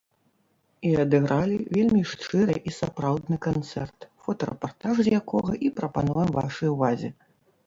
[0.91, 7.09] І адыгралі вельмі шчыры і сапраўдны канцэрт, фотарэпартаж з якога і прапануем вашай увазе.